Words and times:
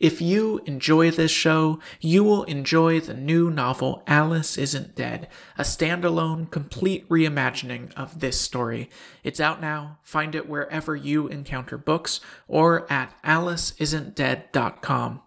If 0.00 0.22
you 0.22 0.62
enjoy 0.64 1.10
this 1.10 1.30
show, 1.30 1.78
you 2.00 2.24
will 2.24 2.44
enjoy 2.44 3.00
the 3.00 3.12
new 3.12 3.50
novel 3.50 4.02
Alice 4.06 4.56
Isn't 4.56 4.94
Dead, 4.94 5.28
a 5.58 5.62
standalone, 5.62 6.50
complete 6.50 7.06
reimagining 7.10 7.92
of 7.98 8.20
this 8.20 8.40
story. 8.40 8.88
It's 9.22 9.40
out 9.40 9.60
now. 9.60 9.98
Find 10.02 10.34
it 10.34 10.48
wherever 10.48 10.96
you 10.96 11.28
encounter 11.28 11.76
books 11.76 12.20
or 12.48 12.90
at 12.90 13.12
aliceisntdead.com. 13.22 15.20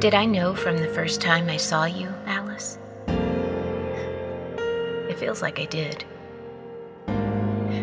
Did 0.00 0.14
I 0.14 0.24
know 0.24 0.54
from 0.54 0.78
the 0.78 0.88
first 0.88 1.20
time 1.20 1.50
I 1.50 1.58
saw 1.58 1.84
you, 1.84 2.08
Alice? 2.24 2.78
It 5.10 5.18
feels 5.18 5.42
like 5.42 5.60
I 5.60 5.66
did. 5.66 6.06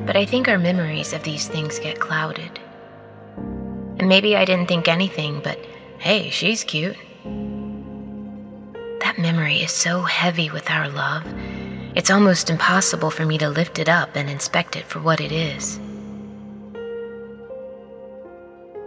But 0.05 0.15
I 0.15 0.25
think 0.25 0.47
our 0.47 0.57
memories 0.57 1.13
of 1.13 1.23
these 1.23 1.47
things 1.47 1.79
get 1.79 1.99
clouded. 1.99 2.59
And 3.97 4.07
maybe 4.07 4.35
I 4.35 4.45
didn't 4.45 4.67
think 4.67 4.87
anything, 4.87 5.41
but 5.43 5.59
hey, 5.99 6.29
she's 6.29 6.63
cute. 6.63 6.97
That 9.01 9.17
memory 9.17 9.57
is 9.57 9.71
so 9.71 10.01
heavy 10.01 10.49
with 10.49 10.69
our 10.69 10.89
love, 10.89 11.25
it's 11.93 12.09
almost 12.09 12.49
impossible 12.49 13.11
for 13.11 13.25
me 13.25 13.37
to 13.39 13.49
lift 13.49 13.77
it 13.77 13.89
up 13.89 14.15
and 14.15 14.29
inspect 14.29 14.77
it 14.77 14.85
for 14.85 14.99
what 14.99 15.19
it 15.19 15.31
is. 15.31 15.77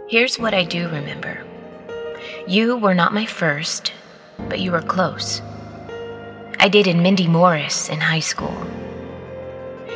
Here's 0.09 0.39
what 0.39 0.53
I 0.53 0.63
do 0.63 0.89
remember 0.89 1.43
you 2.47 2.77
were 2.77 2.95
not 2.95 3.13
my 3.13 3.25
first, 3.25 3.93
but 4.49 4.59
you 4.59 4.71
were 4.71 4.81
close. 4.81 5.41
I 6.59 6.67
dated 6.69 6.95
Mindy 6.95 7.27
Morris 7.27 7.89
in 7.89 7.99
high 7.99 8.19
school. 8.19 8.55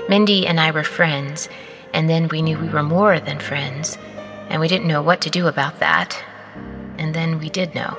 Mindy 0.10 0.48
and 0.48 0.60
I 0.60 0.72
were 0.72 0.84
friends, 0.84 1.48
and 1.94 2.10
then 2.10 2.30
we 2.30 2.42
knew 2.42 2.58
we 2.58 2.68
were 2.68 2.82
more 2.82 3.20
than 3.20 3.38
friends, 3.40 3.96
and 4.50 4.60
we 4.60 4.68
didn't 4.68 4.88
know 4.88 5.04
what 5.04 5.22
to 5.22 5.30
do 5.30 5.46
about 5.46 5.80
that. 5.82 6.20
And 6.98 7.14
then 7.14 7.38
we 7.38 7.48
did 7.52 7.76
know. 7.76 7.96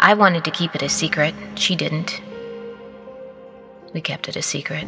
I 0.00 0.14
wanted 0.14 0.44
to 0.44 0.50
keep 0.50 0.74
it 0.74 0.80
a 0.80 0.88
secret, 0.88 1.34
she 1.56 1.76
didn't. 1.76 2.22
We 3.92 4.00
kept 4.00 4.26
it 4.26 4.36
a 4.36 4.42
secret. 4.42 4.86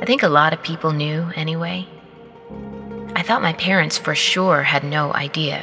I 0.00 0.06
think 0.06 0.22
a 0.22 0.28
lot 0.28 0.54
of 0.54 0.62
people 0.62 0.92
knew 0.92 1.30
anyway. 1.36 1.86
I 3.14 3.22
thought 3.22 3.42
my 3.42 3.52
parents 3.52 3.98
for 3.98 4.14
sure 4.14 4.62
had 4.62 4.82
no 4.82 5.12
idea. 5.12 5.62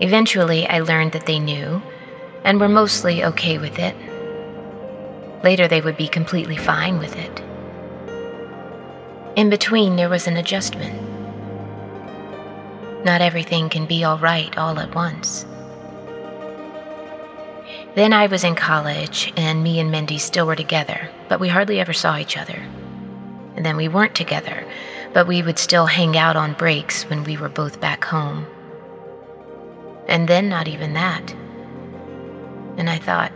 Eventually, 0.00 0.66
I 0.66 0.80
learned 0.80 1.12
that 1.12 1.26
they 1.26 1.38
knew 1.38 1.82
and 2.44 2.58
were 2.58 2.68
mostly 2.68 3.24
okay 3.24 3.58
with 3.58 3.78
it. 3.78 3.94
Later, 5.44 5.68
they 5.68 5.82
would 5.82 5.98
be 5.98 6.08
completely 6.08 6.56
fine 6.56 6.98
with 6.98 7.14
it. 7.16 7.42
In 9.36 9.50
between, 9.50 9.96
there 9.96 10.08
was 10.08 10.26
an 10.26 10.38
adjustment. 10.38 10.98
Not 13.04 13.20
everything 13.20 13.68
can 13.68 13.84
be 13.84 14.04
all 14.04 14.16
right 14.16 14.56
all 14.56 14.78
at 14.80 14.94
once. 14.94 15.44
Then 17.94 18.14
I 18.14 18.26
was 18.26 18.42
in 18.42 18.54
college, 18.54 19.34
and 19.36 19.62
me 19.62 19.78
and 19.80 19.90
Mindy 19.90 20.16
still 20.16 20.46
were 20.46 20.56
together, 20.56 21.10
but 21.28 21.40
we 21.40 21.48
hardly 21.48 21.78
ever 21.78 21.92
saw 21.92 22.16
each 22.16 22.38
other. 22.38 22.66
And 23.54 23.66
then 23.66 23.76
we 23.76 23.86
weren't 23.86 24.14
together, 24.14 24.66
but 25.12 25.26
we 25.26 25.42
would 25.42 25.58
still 25.58 25.84
hang 25.84 26.16
out 26.16 26.36
on 26.36 26.54
breaks 26.54 27.04
when 27.10 27.22
we 27.22 27.36
were 27.36 27.50
both 27.50 27.80
back 27.82 28.02
home. 28.02 28.46
And 30.08 30.26
then 30.26 30.48
not 30.48 30.68
even 30.68 30.94
that. 30.94 31.32
And 32.78 32.88
I 32.88 32.96
thought, 32.96 33.32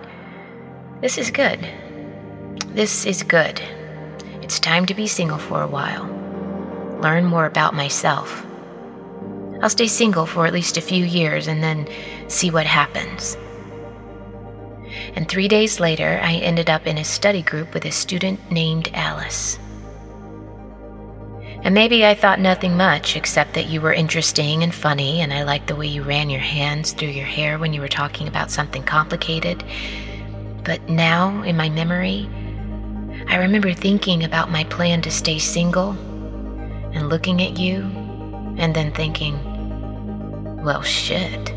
this 1.03 1.19
is 1.19 1.31
good. 1.31 1.69
This 2.67 3.07
is 3.07 3.23
good. 3.23 3.61
It's 4.43 4.61
time 4.61 4.87
to 4.87 4.95
be 4.95 5.07
single 5.07 5.39
for 5.39 5.63
a 5.63 5.67
while. 5.67 6.07
Learn 7.01 7.25
more 7.25 7.47
about 7.47 7.75
myself. 7.75 8.45
I'll 9.61 9.71
stay 9.71 9.89
single 9.89 10.27
for 10.27 10.47
at 10.47 10.53
least 10.53 10.77
a 10.77 10.81
few 10.81 11.05
years 11.05 11.49
and 11.49 11.63
then 11.63 11.89
see 12.29 12.51
what 12.51 12.67
happens. 12.67 13.37
And 15.15 15.29
three 15.29 15.49
days 15.49 15.81
later, 15.81 16.21
I 16.23 16.35
ended 16.35 16.71
up 16.71 16.87
in 16.87 16.99
a 16.99 17.05
study 17.05 17.43
group 17.43 17.75
with 17.75 17.85
a 17.85 17.91
student 17.91 18.39
named 18.51 18.91
Alice. 18.95 19.59
And 21.63 21.75
maybe 21.75 22.07
I 22.07 22.15
thought 22.15 22.39
nothing 22.39 22.77
much 22.77 23.17
except 23.17 23.55
that 23.55 23.67
you 23.67 23.81
were 23.81 23.93
interesting 23.93 24.63
and 24.63 24.73
funny, 24.73 25.21
and 25.21 25.33
I 25.33 25.43
liked 25.43 25.67
the 25.67 25.77
way 25.77 25.87
you 25.87 26.05
ran 26.05 26.31
your 26.31 26.41
hands 26.41 26.93
through 26.93 27.09
your 27.09 27.27
hair 27.27 27.59
when 27.59 27.73
you 27.73 27.81
were 27.81 27.89
talking 27.89 28.29
about 28.29 28.51
something 28.51 28.85
complicated. 28.85 29.65
But 30.63 30.89
now, 30.89 31.43
in 31.43 31.57
my 31.57 31.69
memory, 31.69 32.29
I 33.29 33.37
remember 33.37 33.75
thinking 33.75 34.25
about 34.25 34.51
my 34.51 34.65
plan 34.65 35.03
to 35.03 35.11
stay 35.11 35.39
single 35.39 35.91
and 36.95 37.11
looking 37.11 37.43
at 37.43 37.59
you 37.59 37.83
and 38.57 38.75
then 38.75 38.91
thinking, 38.91 39.37
well, 40.65 40.81
shit. 40.81 41.53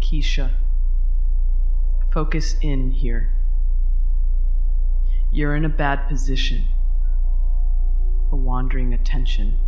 Keisha, 0.00 0.52
focus 2.12 2.54
in 2.62 2.92
here. 2.92 3.32
You're 5.32 5.56
in 5.56 5.64
a 5.64 5.68
bad 5.68 6.08
position 6.08 6.66
a 8.32 8.36
wandering 8.36 8.94
attention 8.94 9.58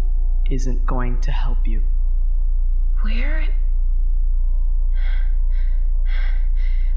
isn't 0.50 0.86
going 0.86 1.20
to 1.20 1.30
help 1.30 1.66
you. 1.66 1.82
Where? 3.02 3.46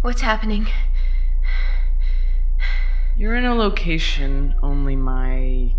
What's 0.01 0.21
happening? 0.21 0.67
You're 3.17 3.35
in 3.35 3.43
a 3.45 3.53
location 3.53 4.55
only 4.63 4.95
my 4.95 5.73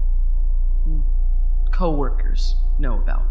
coworkers 1.72 2.56
know 2.78 2.98
about. 2.98 3.26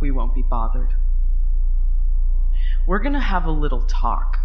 We 0.00 0.12
won't 0.12 0.34
be 0.34 0.42
bothered. 0.42 0.94
We're 2.86 3.00
gonna 3.00 3.20
have 3.20 3.44
a 3.46 3.50
little 3.50 3.82
talk. 3.82 4.38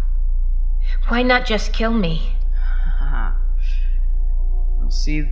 Why 1.08 1.22
not 1.22 1.46
just 1.46 1.72
kill 1.72 1.92
me? 1.92 2.32
You'll 4.80 4.90
see, 4.90 5.28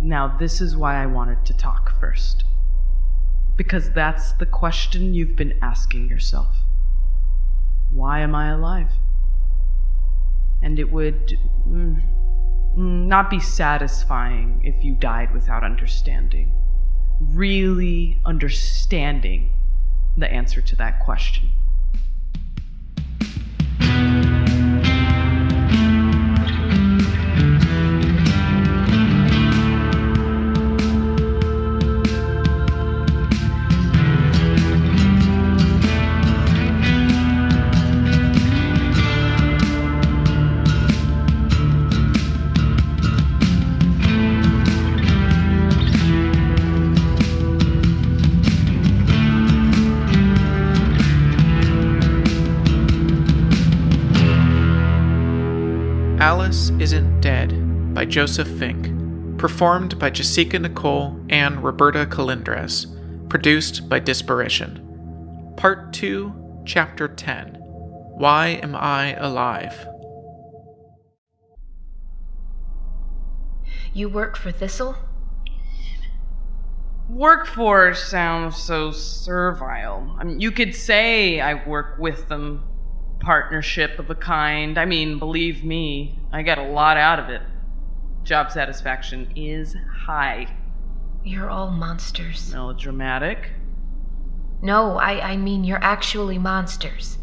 now, 0.00 0.36
this 0.38 0.60
is 0.60 0.76
why 0.76 1.02
I 1.02 1.06
wanted 1.06 1.44
to 1.46 1.56
talk 1.56 1.98
first. 1.98 2.44
Because 3.56 3.90
that's 3.90 4.32
the 4.32 4.46
question 4.46 5.14
you've 5.14 5.36
been 5.36 5.58
asking 5.62 6.08
yourself. 6.08 6.56
Why 7.90 8.20
am 8.20 8.34
I 8.34 8.50
alive? 8.50 8.90
And 10.62 10.78
it 10.78 10.90
would 10.90 11.38
mm, 11.68 12.02
not 12.76 13.30
be 13.30 13.38
satisfying 13.38 14.60
if 14.64 14.82
you 14.84 14.94
died 14.94 15.32
without 15.32 15.62
understanding. 15.62 16.52
Really 17.20 18.18
understanding 18.24 19.52
the 20.16 20.30
answer 20.30 20.60
to 20.60 20.76
that 20.76 21.00
question. 21.00 21.50
Alice 56.24 56.70
Isn't 56.78 57.20
Dead 57.20 57.92
by 57.92 58.06
Joseph 58.06 58.48
Fink, 58.48 59.38
performed 59.38 59.98
by 59.98 60.10
Jasika 60.10 60.58
Nicole 60.58 61.20
and 61.28 61.62
Roberta 61.62 62.06
Colindrez, 62.06 62.86
produced 63.28 63.90
by 63.90 64.00
Disparition. 64.00 65.54
Part 65.58 65.92
2, 65.92 66.62
Chapter 66.64 67.08
10 67.08 67.56
Why 68.16 68.58
Am 68.62 68.74
I 68.74 69.12
Alive? 69.16 69.86
You 73.92 74.08
work 74.08 74.38
for 74.38 74.50
Thistle? 74.50 74.96
Work 77.10 77.46
for 77.46 77.92
sounds 77.92 78.56
so 78.56 78.92
servile. 78.92 80.16
I 80.18 80.24
mean, 80.24 80.40
you 80.40 80.52
could 80.52 80.74
say 80.74 81.42
I 81.42 81.62
work 81.68 81.98
with 81.98 82.30
them, 82.30 82.64
partnership 83.24 83.98
of 83.98 84.10
a 84.10 84.14
kind. 84.14 84.78
I 84.78 84.84
mean, 84.84 85.18
believe 85.18 85.64
me, 85.64 86.18
I 86.32 86.42
get 86.42 86.58
a 86.58 86.62
lot 86.62 86.96
out 86.96 87.18
of 87.18 87.28
it. 87.30 87.42
Job 88.22 88.50
satisfaction 88.50 89.32
is 89.34 89.74
high. 90.06 90.46
You're 91.24 91.48
all 91.48 91.70
monsters. 91.70 92.52
Melodramatic. 92.52 93.50
No, 94.62 94.96
I, 94.98 95.32
I 95.32 95.36
mean 95.36 95.64
you're 95.64 95.82
actually 95.82 96.38
monsters. 96.38 97.18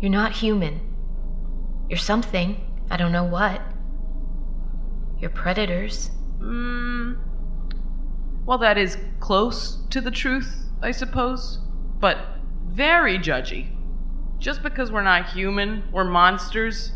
You're 0.00 0.10
not 0.10 0.32
human. 0.32 0.80
You're 1.88 1.98
something. 1.98 2.60
I 2.90 2.96
don't 2.96 3.12
know 3.12 3.24
what. 3.24 3.60
You're 5.18 5.30
predators. 5.30 6.10
Mm, 6.38 7.18
well, 8.46 8.58
that 8.58 8.78
is 8.78 8.96
close 9.20 9.78
to 9.90 10.00
the 10.00 10.10
truth, 10.10 10.66
I 10.82 10.92
suppose, 10.92 11.58
but 11.98 12.18
very 12.66 13.18
judgy. 13.18 13.68
Just 14.40 14.62
because 14.62 14.90
we're 14.90 15.02
not 15.02 15.28
human, 15.28 15.84
we're 15.92 16.04
monsters. 16.04 16.92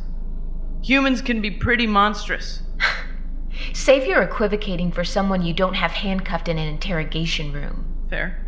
Humans 0.82 1.20
can 1.20 1.42
be 1.42 1.50
pretty 1.50 1.86
monstrous. 1.86 2.62
Save 3.74 4.06
your 4.06 4.22
equivocating 4.22 4.90
for 4.90 5.04
someone 5.04 5.42
you 5.42 5.52
don't 5.52 5.74
have 5.74 5.92
handcuffed 5.92 6.48
in 6.48 6.56
an 6.56 6.66
interrogation 6.66 7.52
room. 7.52 8.06
Fair. 8.08 8.46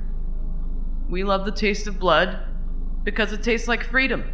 We 1.10 1.24
love 1.24 1.44
the 1.44 1.52
taste 1.52 1.86
of 1.86 2.00
blood 2.00 2.38
because 3.04 3.32
it 3.32 3.42
tastes 3.42 3.68
like 3.68 3.84
freedom. 3.84 4.24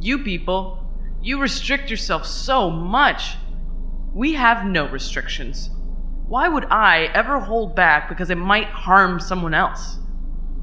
You 0.00 0.20
people, 0.20 0.88
you 1.20 1.40
restrict 1.40 1.90
yourself 1.90 2.24
so 2.24 2.70
much. 2.70 3.34
We 4.14 4.34
have 4.34 4.64
no 4.64 4.88
restrictions. 4.88 5.70
Why 6.28 6.46
would 6.46 6.66
I 6.66 7.10
ever 7.14 7.40
hold 7.40 7.74
back 7.74 8.08
because 8.08 8.30
it 8.30 8.38
might 8.38 8.68
harm 8.68 9.18
someone 9.18 9.54
else? 9.54 9.98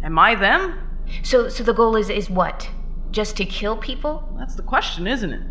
Am 0.03 0.17
I 0.17 0.35
them? 0.35 0.89
So 1.23 1.49
so 1.49 1.63
the 1.63 1.73
goal 1.73 1.97
is 1.97 2.09
is 2.09 2.29
what? 2.29 2.69
Just 3.11 3.37
to 3.37 3.45
kill 3.45 3.75
people? 3.75 4.35
That's 4.37 4.55
the 4.55 4.61
question, 4.61 5.07
isn't 5.07 5.33
it? 5.33 5.41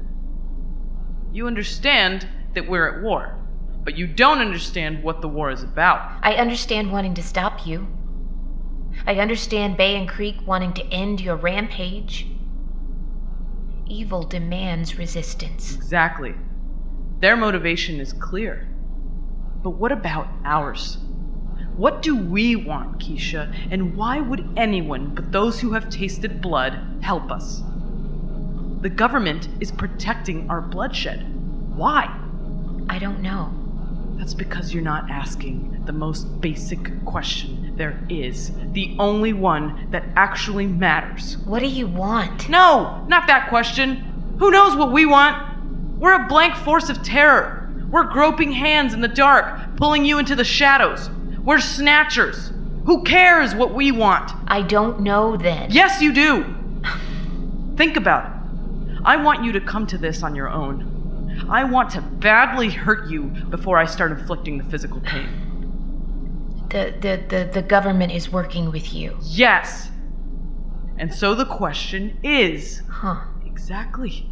You 1.32 1.46
understand 1.46 2.28
that 2.54 2.68
we're 2.68 2.96
at 2.96 3.02
war, 3.02 3.38
but 3.84 3.96
you 3.96 4.06
don't 4.06 4.38
understand 4.38 5.02
what 5.02 5.20
the 5.20 5.28
war 5.28 5.50
is 5.50 5.62
about. 5.62 6.18
I 6.22 6.34
understand 6.34 6.92
wanting 6.92 7.14
to 7.14 7.22
stop 7.22 7.66
you. 7.66 7.88
I 9.06 9.16
understand 9.16 9.76
Bay 9.76 9.96
and 9.96 10.08
Creek 10.08 10.36
wanting 10.46 10.72
to 10.74 10.86
end 10.86 11.20
your 11.20 11.36
rampage. 11.36 12.26
Evil 13.86 14.22
demands 14.22 14.98
resistance. 14.98 15.74
Exactly. 15.74 16.34
Their 17.20 17.36
motivation 17.36 18.00
is 18.00 18.12
clear. 18.12 18.68
But 19.62 19.70
what 19.70 19.92
about 19.92 20.28
ours? 20.44 20.98
What 21.78 22.02
do 22.02 22.16
we 22.16 22.56
want, 22.56 22.98
Keisha, 22.98 23.54
and 23.70 23.96
why 23.96 24.18
would 24.18 24.50
anyone 24.56 25.14
but 25.14 25.30
those 25.30 25.60
who 25.60 25.74
have 25.74 25.88
tasted 25.88 26.42
blood 26.42 26.76
help 27.02 27.30
us? 27.30 27.62
The 28.80 28.88
government 28.88 29.48
is 29.60 29.70
protecting 29.70 30.50
our 30.50 30.60
bloodshed. 30.60 31.24
Why? 31.76 32.12
I 32.88 32.98
don't 32.98 33.22
know. 33.22 33.54
That's 34.16 34.34
because 34.34 34.74
you're 34.74 34.82
not 34.82 35.08
asking 35.08 35.84
the 35.84 35.92
most 35.92 36.40
basic 36.40 37.04
question 37.04 37.76
there 37.76 38.04
is, 38.08 38.50
the 38.72 38.96
only 38.98 39.32
one 39.32 39.88
that 39.92 40.02
actually 40.16 40.66
matters. 40.66 41.38
What 41.44 41.60
do 41.60 41.68
you 41.68 41.86
want? 41.86 42.48
No, 42.48 43.04
not 43.06 43.28
that 43.28 43.48
question. 43.48 44.34
Who 44.40 44.50
knows 44.50 44.74
what 44.74 44.90
we 44.90 45.06
want? 45.06 46.00
We're 46.00 46.24
a 46.24 46.26
blank 46.26 46.56
force 46.56 46.88
of 46.88 47.04
terror. 47.04 47.72
We're 47.88 48.10
groping 48.10 48.50
hands 48.50 48.94
in 48.94 49.00
the 49.00 49.06
dark, 49.06 49.76
pulling 49.76 50.04
you 50.04 50.18
into 50.18 50.34
the 50.34 50.42
shadows. 50.42 51.08
We're 51.48 51.60
snatchers. 51.60 52.52
Who 52.84 53.04
cares 53.04 53.54
what 53.54 53.72
we 53.72 53.90
want? 53.90 54.32
I 54.48 54.60
don't 54.60 55.00
know 55.00 55.34
then. 55.34 55.70
Yes, 55.70 56.02
you 56.02 56.12
do. 56.12 56.44
Think 57.74 57.96
about 57.96 58.26
it. 58.26 58.98
I 59.02 59.16
want 59.16 59.42
you 59.42 59.52
to 59.52 59.60
come 59.62 59.86
to 59.86 59.96
this 59.96 60.22
on 60.22 60.34
your 60.34 60.50
own. 60.50 61.46
I 61.48 61.64
want 61.64 61.88
to 61.92 62.02
badly 62.02 62.68
hurt 62.68 63.08
you 63.08 63.22
before 63.48 63.78
I 63.78 63.86
start 63.86 64.12
inflicting 64.12 64.58
the 64.58 64.64
physical 64.64 65.00
pain. 65.00 66.66
The, 66.68 66.94
the, 67.00 67.24
the, 67.34 67.50
the 67.50 67.62
government 67.62 68.12
is 68.12 68.30
working 68.30 68.70
with 68.70 68.92
you. 68.92 69.16
Yes. 69.22 69.90
And 70.98 71.14
so 71.14 71.34
the 71.34 71.46
question 71.46 72.18
is 72.22 72.82
Huh. 72.90 73.22
exactly. 73.46 74.28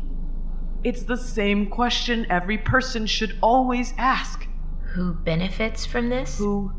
It's 0.84 1.04
the 1.04 1.16
same 1.16 1.70
question 1.70 2.26
every 2.28 2.58
person 2.58 3.06
should 3.06 3.38
always 3.40 3.94
ask. 3.96 4.46
Who 4.92 5.14
benefits 5.14 5.86
from 5.86 6.10
this? 6.10 6.36
Who 6.36 6.72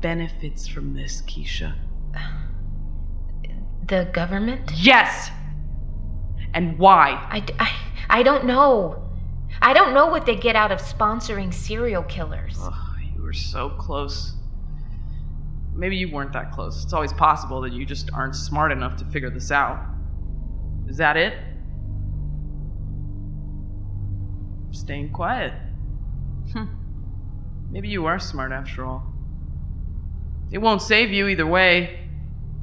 benefits 0.00 0.66
from 0.66 0.94
this, 0.94 1.22
Keisha? 1.22 1.74
The 3.86 4.06
government? 4.12 4.70
Yes! 4.74 5.30
And 6.52 6.78
why? 6.78 7.12
I, 7.30 7.42
I, 7.58 8.18
I 8.18 8.22
don't 8.22 8.44
know. 8.44 9.02
I 9.62 9.72
don't 9.72 9.94
know 9.94 10.08
what 10.08 10.26
they 10.26 10.36
get 10.36 10.56
out 10.56 10.70
of 10.70 10.78
sponsoring 10.78 11.54
serial 11.54 12.02
killers. 12.02 12.56
Oh, 12.58 12.96
you 13.14 13.22
were 13.22 13.32
so 13.32 13.70
close. 13.70 14.34
Maybe 15.74 15.96
you 15.96 16.10
weren't 16.10 16.32
that 16.34 16.52
close. 16.52 16.84
It's 16.84 16.92
always 16.92 17.12
possible 17.14 17.62
that 17.62 17.72
you 17.72 17.86
just 17.86 18.10
aren't 18.12 18.34
smart 18.36 18.72
enough 18.72 18.96
to 18.96 19.04
figure 19.06 19.30
this 19.30 19.50
out. 19.50 19.80
Is 20.86 20.98
that 20.98 21.16
it? 21.16 21.38
Staying 24.72 25.12
quiet. 25.12 25.52
Hmm. 26.52 26.64
Maybe 27.70 27.88
you 27.88 28.06
are 28.06 28.18
smart 28.18 28.52
after 28.52 28.84
all. 28.84 29.14
It 30.50 30.58
won't 30.58 30.82
save 30.82 31.10
you 31.10 31.28
either 31.28 31.46
way. 31.46 32.08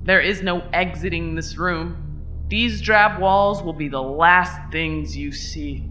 There 0.03 0.21
is 0.21 0.41
no 0.41 0.61
exiting 0.73 1.35
this 1.35 1.57
room. 1.57 2.21
These 2.47 2.81
drab 2.81 3.19
walls 3.19 3.63
will 3.63 3.73
be 3.73 3.87
the 3.87 4.01
last 4.01 4.71
things 4.71 5.17
you 5.17 5.31
see. 5.31 5.89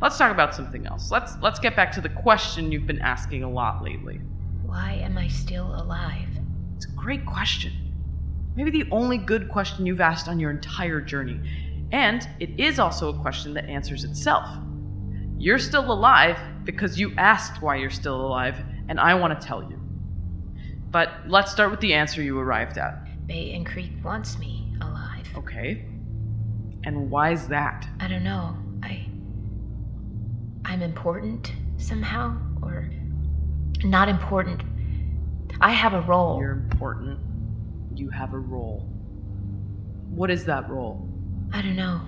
Let's 0.00 0.18
talk 0.18 0.30
about 0.30 0.54
something 0.54 0.86
else. 0.86 1.10
Let's 1.10 1.36
let's 1.40 1.58
get 1.58 1.74
back 1.74 1.92
to 1.92 2.00
the 2.00 2.08
question 2.08 2.70
you've 2.70 2.86
been 2.86 3.00
asking 3.00 3.42
a 3.42 3.50
lot 3.50 3.82
lately. 3.82 4.20
Why 4.64 4.92
am 4.92 5.16
I 5.16 5.28
still 5.28 5.74
alive? 5.74 6.28
It's 6.76 6.86
a 6.86 6.90
great 6.92 7.24
question. 7.24 7.72
Maybe 8.56 8.70
the 8.70 8.90
only 8.90 9.16
good 9.16 9.48
question 9.48 9.86
you've 9.86 10.00
asked 10.00 10.28
on 10.28 10.38
your 10.38 10.50
entire 10.50 11.00
journey. 11.00 11.40
And 11.92 12.28
it 12.38 12.60
is 12.60 12.78
also 12.78 13.08
a 13.08 13.18
question 13.20 13.54
that 13.54 13.64
answers 13.66 14.04
itself. 14.04 14.46
You're 15.38 15.58
still 15.58 15.90
alive 15.90 16.38
because 16.64 17.00
you 17.00 17.14
asked 17.16 17.62
why 17.62 17.76
you're 17.76 17.90
still 17.90 18.20
alive, 18.20 18.62
and 18.88 19.00
I 19.00 19.14
want 19.14 19.40
to 19.40 19.46
tell 19.46 19.62
you. 19.62 19.79
But 20.90 21.10
let's 21.28 21.52
start 21.52 21.70
with 21.70 21.80
the 21.80 21.94
answer 21.94 22.22
you 22.22 22.38
arrived 22.38 22.78
at. 22.78 23.26
Bay 23.26 23.54
and 23.54 23.64
Creek 23.64 23.92
wants 24.02 24.38
me 24.38 24.72
alive. 24.80 25.26
Okay. 25.36 25.86
And 26.84 27.10
why's 27.10 27.46
that? 27.48 27.86
I 28.00 28.08
don't 28.08 28.24
know. 28.24 28.56
I. 28.82 29.06
I'm 30.64 30.82
important 30.82 31.52
somehow? 31.78 32.36
Or. 32.62 32.90
Not 33.84 34.08
important. 34.08 34.62
I 35.60 35.70
have 35.72 35.94
a 35.94 36.00
role. 36.02 36.38
You're 36.40 36.52
important. 36.52 37.18
You 37.94 38.10
have 38.10 38.34
a 38.34 38.38
role. 38.38 38.88
What 40.08 40.30
is 40.30 40.44
that 40.46 40.68
role? 40.68 41.08
I 41.52 41.62
don't 41.62 41.76
know. 41.76 42.00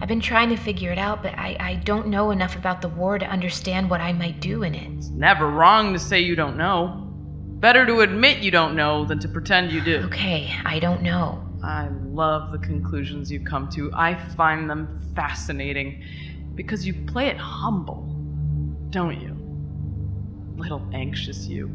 I've 0.00 0.08
been 0.08 0.20
trying 0.20 0.50
to 0.50 0.56
figure 0.56 0.92
it 0.92 0.98
out, 0.98 1.22
but 1.22 1.34
I, 1.34 1.56
I 1.58 1.74
don't 1.76 2.08
know 2.08 2.30
enough 2.30 2.56
about 2.56 2.82
the 2.82 2.88
war 2.88 3.18
to 3.18 3.26
understand 3.26 3.88
what 3.88 4.00
I 4.00 4.12
might 4.12 4.40
do 4.40 4.62
in 4.62 4.74
it. 4.74 4.90
It's 4.98 5.08
never 5.08 5.48
wrong 5.50 5.92
to 5.92 5.98
say 5.98 6.20
you 6.20 6.36
don't 6.36 6.56
know. 6.56 7.05
Better 7.66 7.84
to 7.84 7.98
admit 8.02 8.44
you 8.44 8.52
don't 8.52 8.76
know 8.76 9.04
than 9.04 9.18
to 9.18 9.28
pretend 9.28 9.72
you 9.72 9.80
do. 9.80 10.02
Okay, 10.04 10.54
I 10.64 10.78
don't 10.78 11.02
know. 11.02 11.42
I 11.64 11.88
love 12.04 12.52
the 12.52 12.58
conclusions 12.58 13.28
you 13.28 13.40
come 13.40 13.68
to. 13.70 13.90
I 13.92 14.14
find 14.36 14.70
them 14.70 15.00
fascinating 15.16 16.00
because 16.54 16.86
you 16.86 16.94
play 16.94 17.26
it 17.26 17.36
humble, 17.36 18.04
don't 18.90 19.20
you? 19.20 19.36
Little 20.56 20.80
anxious 20.94 21.48
you. 21.48 21.68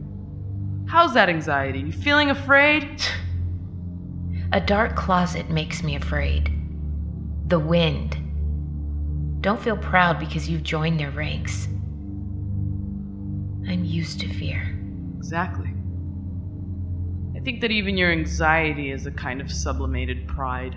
How's 0.87 1.13
that 1.13 1.27
anxiety? 1.27 1.79
You 1.79 1.91
feeling 1.91 2.29
afraid? 2.29 3.03
A 4.53 4.61
dark 4.61 4.95
closet 4.95 5.49
makes 5.49 5.83
me 5.83 5.97
afraid. 5.97 6.57
The 7.49 7.59
wind. 7.59 8.15
Don't 9.41 9.61
feel 9.61 9.75
proud 9.75 10.19
because 10.19 10.47
you've 10.47 10.63
joined 10.63 11.01
their 11.01 11.11
ranks. 11.11 11.65
I'm 13.67 13.83
used 13.83 14.21
to 14.21 14.33
fear. 14.33 14.73
Exactly. 15.17 15.80
I 17.41 17.43
think 17.43 17.61
that 17.61 17.71
even 17.71 17.97
your 17.97 18.11
anxiety 18.11 18.91
is 18.91 19.07
a 19.07 19.11
kind 19.11 19.41
of 19.41 19.51
sublimated 19.51 20.27
pride. 20.27 20.75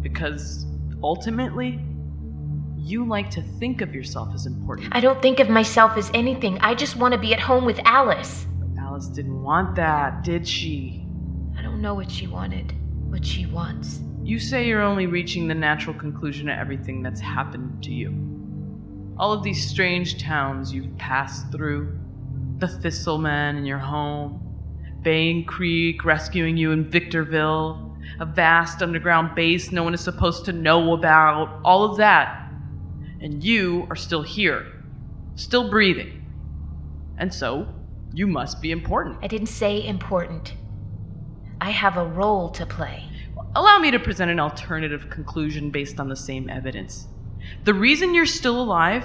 Because 0.00 0.64
ultimately, 1.02 1.80
you 2.76 3.04
like 3.04 3.28
to 3.30 3.42
think 3.42 3.80
of 3.80 3.92
yourself 3.92 4.32
as 4.32 4.46
important. 4.46 4.90
I 4.92 5.00
don't 5.00 5.20
think 5.20 5.40
of 5.40 5.48
myself 5.48 5.96
as 5.96 6.08
anything. 6.14 6.60
I 6.60 6.76
just 6.76 6.94
want 6.94 7.14
to 7.14 7.18
be 7.18 7.34
at 7.34 7.40
home 7.40 7.64
with 7.64 7.80
Alice. 7.84 8.46
Alice 8.78 9.08
didn't 9.08 9.42
want 9.42 9.74
that, 9.74 10.22
did 10.22 10.46
she? 10.46 11.04
I 11.58 11.62
don't 11.62 11.82
know 11.82 11.94
what 11.94 12.08
she 12.08 12.28
wanted, 12.28 12.72
what 13.10 13.26
she 13.26 13.46
wants. 13.46 13.98
You 14.22 14.38
say 14.38 14.68
you're 14.68 14.82
only 14.82 15.08
reaching 15.08 15.48
the 15.48 15.56
natural 15.56 15.96
conclusion 15.96 16.48
of 16.48 16.56
everything 16.56 17.02
that's 17.02 17.20
happened 17.20 17.82
to 17.82 17.90
you. 17.90 18.10
All 19.18 19.32
of 19.32 19.42
these 19.42 19.68
strange 19.68 20.22
towns 20.22 20.72
you've 20.72 20.96
passed 20.98 21.50
through, 21.50 21.98
the 22.58 22.68
Thistleman 22.68 23.58
in 23.58 23.64
your 23.64 23.78
home, 23.78 24.46
Bay 25.02 25.30
and 25.30 25.46
Creek 25.46 26.04
rescuing 26.04 26.56
you 26.56 26.72
in 26.72 26.90
Victorville, 26.90 27.96
a 28.18 28.26
vast 28.26 28.82
underground 28.82 29.34
base 29.34 29.72
no 29.72 29.82
one 29.82 29.94
is 29.94 30.00
supposed 30.00 30.44
to 30.46 30.52
know 30.52 30.92
about, 30.94 31.60
all 31.64 31.84
of 31.84 31.96
that. 31.98 32.50
And 33.20 33.42
you 33.42 33.86
are 33.90 33.96
still 33.96 34.22
here, 34.22 34.66
still 35.34 35.70
breathing. 35.70 36.24
And 37.18 37.32
so, 37.32 37.68
You 38.12 38.26
must 38.26 38.60
be 38.60 38.72
important. 38.72 39.18
I 39.22 39.28
didn't 39.28 39.46
say 39.46 39.86
important. 39.86 40.54
I 41.60 41.70
have 41.70 41.96
a 41.96 42.04
role 42.04 42.48
to 42.50 42.66
play. 42.66 43.04
Allow 43.54 43.78
me 43.78 43.90
to 43.92 43.98
present 43.98 44.30
an 44.30 44.40
alternative 44.40 45.08
conclusion 45.10 45.70
based 45.70 46.00
on 46.00 46.08
the 46.08 46.16
same 46.16 46.50
evidence. 46.50 47.06
The 47.64 47.74
reason 47.74 48.14
you're 48.14 48.26
still 48.26 48.60
alive 48.60 49.04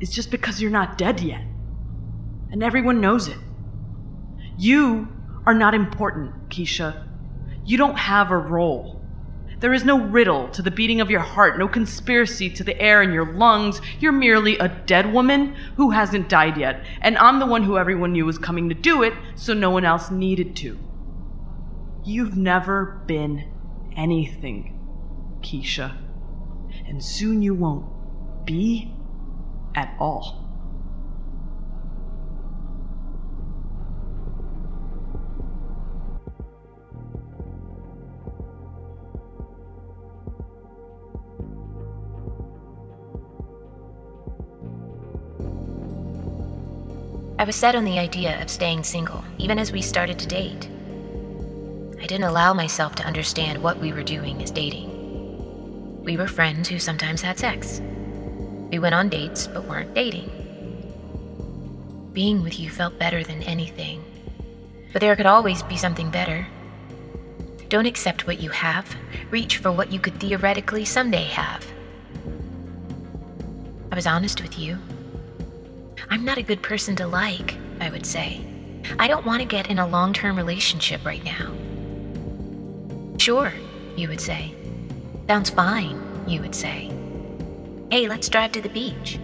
is 0.00 0.10
just 0.10 0.30
because 0.30 0.60
you're 0.60 0.70
not 0.70 0.98
dead 0.98 1.20
yet. 1.20 1.42
And 2.50 2.62
everyone 2.64 3.00
knows 3.00 3.28
it. 3.28 3.38
You 4.60 5.08
are 5.46 5.54
not 5.54 5.72
important, 5.72 6.50
Keisha. 6.50 7.08
You 7.64 7.78
don't 7.78 7.96
have 7.98 8.30
a 8.30 8.36
role. 8.36 9.00
There 9.60 9.72
is 9.72 9.86
no 9.86 9.98
riddle 9.98 10.48
to 10.48 10.60
the 10.60 10.70
beating 10.70 11.00
of 11.00 11.08
your 11.08 11.20
heart, 11.20 11.58
no 11.58 11.66
conspiracy 11.66 12.50
to 12.50 12.62
the 12.62 12.78
air 12.78 13.00
in 13.00 13.10
your 13.10 13.32
lungs. 13.32 13.80
You're 14.00 14.12
merely 14.12 14.58
a 14.58 14.68
dead 14.68 15.14
woman 15.14 15.54
who 15.76 15.92
hasn't 15.92 16.28
died 16.28 16.58
yet, 16.58 16.84
and 17.00 17.16
I'm 17.16 17.38
the 17.38 17.46
one 17.46 17.62
who 17.62 17.78
everyone 17.78 18.12
knew 18.12 18.26
was 18.26 18.36
coming 18.36 18.68
to 18.68 18.74
do 18.74 19.02
it, 19.02 19.14
so 19.34 19.54
no 19.54 19.70
one 19.70 19.86
else 19.86 20.10
needed 20.10 20.54
to. 20.56 20.78
You've 22.04 22.36
never 22.36 23.02
been 23.06 23.50
anything, 23.96 24.78
Keisha. 25.40 25.96
And 26.86 27.02
soon 27.02 27.40
you 27.40 27.54
won't 27.54 27.86
be 28.44 28.92
at 29.74 29.96
all. 29.98 30.39
I 47.40 47.44
was 47.44 47.56
set 47.56 47.74
on 47.74 47.84
the 47.84 47.98
idea 47.98 48.38
of 48.42 48.50
staying 48.50 48.84
single, 48.84 49.24
even 49.38 49.58
as 49.58 49.72
we 49.72 49.80
started 49.80 50.18
to 50.18 50.26
date. 50.26 50.68
I 51.98 52.04
didn't 52.04 52.24
allow 52.24 52.52
myself 52.52 52.94
to 52.96 53.06
understand 53.06 53.62
what 53.62 53.78
we 53.78 53.94
were 53.94 54.02
doing 54.02 54.42
as 54.42 54.50
dating. 54.50 56.02
We 56.04 56.18
were 56.18 56.28
friends 56.28 56.68
who 56.68 56.78
sometimes 56.78 57.22
had 57.22 57.38
sex. 57.38 57.80
We 58.70 58.78
went 58.78 58.94
on 58.94 59.08
dates, 59.08 59.46
but 59.46 59.64
weren't 59.64 59.94
dating. 59.94 60.30
Being 62.12 62.42
with 62.42 62.60
you 62.60 62.68
felt 62.68 62.98
better 62.98 63.24
than 63.24 63.42
anything. 63.44 64.04
But 64.92 65.00
there 65.00 65.16
could 65.16 65.24
always 65.24 65.62
be 65.62 65.78
something 65.78 66.10
better. 66.10 66.46
Don't 67.70 67.86
accept 67.86 68.26
what 68.26 68.42
you 68.42 68.50
have, 68.50 68.94
reach 69.30 69.56
for 69.56 69.72
what 69.72 69.90
you 69.90 69.98
could 69.98 70.20
theoretically 70.20 70.84
someday 70.84 71.24
have. 71.24 71.66
I 73.90 73.94
was 73.94 74.06
honest 74.06 74.42
with 74.42 74.58
you. 74.58 74.76
I'm 76.12 76.24
not 76.24 76.38
a 76.38 76.42
good 76.42 76.60
person 76.60 76.96
to 76.96 77.06
like, 77.06 77.56
I 77.80 77.88
would 77.88 78.04
say. 78.04 78.44
I 78.98 79.06
don't 79.06 79.24
want 79.24 79.42
to 79.42 79.46
get 79.46 79.70
in 79.70 79.78
a 79.78 79.86
long 79.86 80.12
term 80.12 80.36
relationship 80.36 81.04
right 81.06 81.22
now. 81.22 81.54
Sure, 83.16 83.52
you 83.96 84.08
would 84.08 84.20
say. 84.20 84.52
Sounds 85.28 85.50
fine, 85.50 86.02
you 86.26 86.40
would 86.40 86.54
say. 86.54 86.90
Hey, 87.92 88.08
let's 88.08 88.28
drive 88.28 88.50
to 88.52 88.60
the 88.60 88.68
beach. 88.68 89.20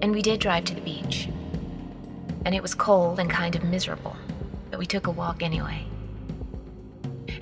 And 0.00 0.12
we 0.12 0.22
did 0.22 0.40
drive 0.40 0.64
to 0.64 0.74
the 0.74 0.80
beach. 0.80 1.28
And 2.46 2.54
it 2.54 2.62
was 2.62 2.74
cold 2.74 3.20
and 3.20 3.28
kind 3.28 3.54
of 3.54 3.64
miserable, 3.64 4.16
but 4.70 4.78
we 4.78 4.86
took 4.86 5.06
a 5.06 5.10
walk 5.10 5.42
anyway. 5.42 5.84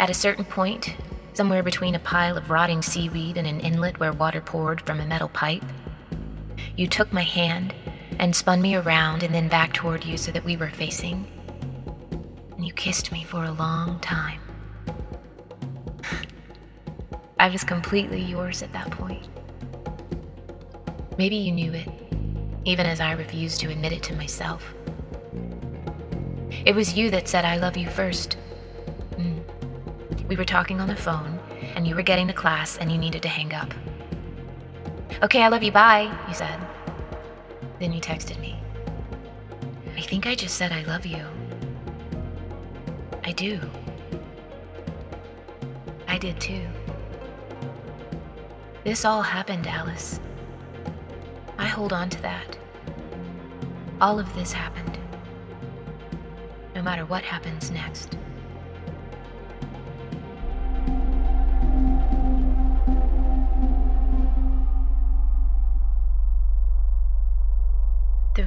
At 0.01 0.11
a 0.11 0.15
certain 0.15 0.45
point, 0.45 0.97
somewhere 1.35 1.63
between 1.63 1.95
a 1.95 2.01
pile 2.01 2.37
of 2.37 2.51
rotting 2.51 2.83
seaweed 2.83 3.37
and 3.37 3.47
an 3.47 3.61
inlet 3.61 4.01
where 4.01 4.13
water 4.13 4.41
poured 4.41 4.81
from 4.81 4.99
a 4.99 5.07
metal 5.07 5.29
pipe, 5.29 5.65
you 6.77 6.87
took 6.87 7.13
my 7.13 7.23
hand 7.23 7.75
and 8.19 8.35
spun 8.35 8.61
me 8.63 8.75
around 8.75 9.23
and 9.23 9.35
then 9.35 9.49
back 9.49 9.73
toward 9.73 10.05
you 10.05 10.17
so 10.17 10.33
that 10.33 10.45
we 10.45 10.57
were 10.57 10.71
facing. 10.71 11.27
And 12.57 12.65
you 12.65 12.73
kissed 12.73 13.13
me 13.13 13.25
for 13.25 13.45
a 13.45 13.53
long 13.53 13.99
time. 14.01 14.41
I 17.39 17.49
was 17.49 17.65
completely 17.65 18.23
yours 18.23 18.63
at 18.63 18.73
that 18.73 18.91
point. 18.91 19.27
Maybe 21.19 21.37
you 21.37 21.53
knew 21.53 21.73
it, 21.73 21.89
even 22.65 22.87
as 22.87 23.01
I 23.01 23.13
refused 23.13 23.61
to 23.61 23.71
admit 23.71 23.93
it 23.93 24.03
to 24.05 24.15
myself. 24.15 24.65
It 26.65 26.75
was 26.75 26.95
you 26.95 27.11
that 27.11 27.27
said, 27.29 27.45
I 27.45 27.57
love 27.57 27.77
you 27.77 27.89
first. 27.89 28.37
Mm. 29.17 29.43
We 30.29 30.37
were 30.37 30.45
talking 30.45 30.81
on 30.81 30.87
the 30.87 30.95
phone, 30.95 31.39
and 31.75 31.87
you 31.87 31.97
were 31.97 32.03
getting 32.03 32.29
to 32.29 32.33
class, 32.33 32.79
and 32.79 32.91
you 32.93 32.99
needed 32.99 33.23
to 33.23 33.29
hang 33.29 33.53
up. 33.53 33.75
Okay, 35.23 35.43
I 35.43 35.49
love 35.49 35.63
you, 35.63 35.73
bye, 35.73 36.11
you 36.29 36.35
said. 36.35 36.59
Then 37.79 37.93
you 37.93 38.01
texted 38.01 38.41
me. 38.41 38.59
I 39.97 40.01
think 40.01 40.27
I 40.27 40.35
just 40.35 40.57
said 40.57 40.73
I 40.73 40.83
love 40.85 41.07
you. 41.07 41.25
I 43.25 43.33
do. 43.33 43.61
I 46.09 46.19
did 46.19 46.41
too. 46.41 46.67
This 48.85 49.05
all 49.05 49.23
happened, 49.23 49.67
Alice. 49.67 50.21
I 51.57 51.67
hold 51.67 51.93
on 51.93 52.11
to 52.11 52.23
that. 52.23 52.59
All 54.01 54.19
of 54.19 54.35
this 54.35 54.53
happened. 54.53 54.99
No 56.75 56.83
matter 56.83 57.05
what 57.05 57.23
happens 57.23 57.71
next. 57.71 58.17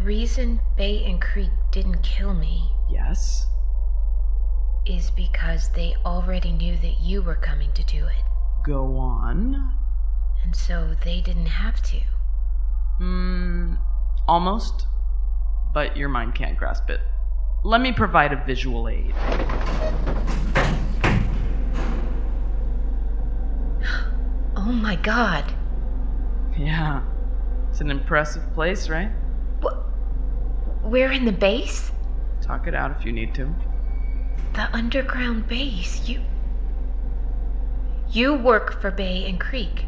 Reason 0.05 0.59
Bay 0.77 1.03
and 1.05 1.19
Creek 1.19 1.49
didn't 1.71 2.01
kill 2.03 2.33
me 2.33 2.71
Yes? 2.89 3.47
is 4.85 5.09
because 5.09 5.69
they 5.69 5.95
already 6.05 6.51
knew 6.51 6.77
that 6.77 7.01
you 7.01 7.23
were 7.23 7.35
coming 7.35 7.71
to 7.73 7.83
do 7.85 8.05
it. 8.05 8.23
Go 8.63 8.97
on. 8.97 9.73
And 10.43 10.55
so 10.55 10.95
they 11.03 11.21
didn't 11.21 11.47
have 11.47 11.81
to. 11.81 11.99
Hmm, 12.99 13.73
almost. 14.27 14.85
But 15.73 15.97
your 15.97 16.07
mind 16.09 16.35
can't 16.35 16.55
grasp 16.55 16.91
it. 16.91 17.01
Let 17.63 17.81
me 17.81 17.91
provide 17.91 18.31
a 18.31 18.45
visual 18.45 18.87
aid. 18.87 19.13
Oh 24.57 24.71
my 24.71 24.95
god. 24.95 25.53
Yeah. 26.57 27.03
It's 27.69 27.81
an 27.81 27.91
impressive 27.91 28.41
place, 28.53 28.89
right? 28.89 29.11
We're 30.85 31.11
in 31.11 31.25
the 31.25 31.31
base? 31.31 31.91
Talk 32.41 32.67
it 32.67 32.75
out 32.75 32.95
if 32.95 33.03
you 33.03 33.11
need 33.11 33.33
to. 33.35 33.51
The 34.53 34.71
underground 34.71 35.47
base. 35.47 36.07
You. 36.07 36.21
You 38.11 38.35
work 38.35 38.79
for 38.79 38.91
Bay 38.91 39.27
and 39.27 39.39
Creek. 39.39 39.85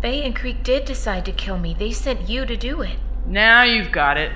Bay 0.00 0.24
and 0.24 0.34
Creek 0.34 0.62
did 0.62 0.86
decide 0.86 1.26
to 1.26 1.32
kill 1.32 1.58
me. 1.58 1.76
They 1.78 1.92
sent 1.92 2.26
you 2.26 2.46
to 2.46 2.56
do 2.56 2.80
it. 2.80 2.96
Now 3.26 3.64
you've 3.64 3.92
got 3.92 4.16
it. 4.16 4.32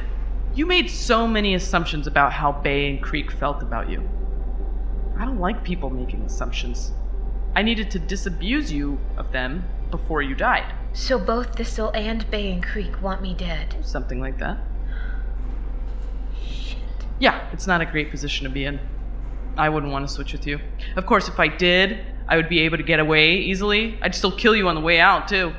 You 0.55 0.67
made 0.67 0.91
so 0.91 1.27
many 1.27 1.55
assumptions 1.55 2.07
about 2.07 2.35
how 2.35 2.53
Bay 2.53 2.91
and 2.91 3.03
Creek 3.03 3.31
felt 3.31 3.63
about 3.63 3.89
you. 3.89 4.07
I 5.19 5.25
don't 5.25 5.41
like 5.41 5.65
people 5.65 5.89
making 5.89 6.21
assumptions. 6.23 6.93
I 7.57 7.63
needed 7.63 7.91
to 7.93 7.99
disabuse 7.99 8.71
you 8.71 8.99
of 9.17 9.33
them 9.33 9.65
before 9.91 10.21
you 10.21 10.35
died. 10.35 10.71
So 10.93 11.19
both 11.19 11.57
Thistle 11.57 11.91
and 11.95 12.31
Bay 12.31 12.53
and 12.53 12.63
Creek 12.63 13.01
want 13.01 13.23
me 13.23 13.33
dead. 13.33 13.75
Something 13.81 14.21
like 14.21 14.39
that. 14.39 14.59
Yeah, 17.23 17.49
it's 17.53 17.69
not 17.69 17.81
a 17.81 17.87
great 17.87 18.11
position 18.11 18.49
to 18.49 18.51
be 18.51 18.65
in. 18.65 18.81
I 19.57 19.69
wouldn't 19.69 19.93
want 19.93 20.09
to 20.09 20.13
switch 20.13 20.33
with 20.33 20.45
you. 20.45 20.59
Of 20.97 21.07
course, 21.07 21.29
if 21.29 21.39
I 21.39 21.47
did, 21.47 22.05
I 22.27 22.35
would 22.35 22.49
be 22.49 22.59
able 22.63 22.79
to 22.79 22.83
get 22.83 22.99
away 22.99 23.37
easily. 23.37 23.97
I'd 24.03 24.17
still 24.17 24.37
kill 24.37 24.57
you 24.57 24.67
on 24.67 24.75
the 24.75 24.81
way 24.81 24.99
out, 24.99 25.29
too. 25.29 25.53